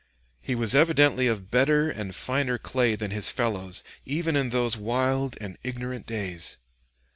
[0.41, 5.37] He was evidently of better and finer clay than his fellows, even in those wild
[5.39, 6.57] and ignorant days.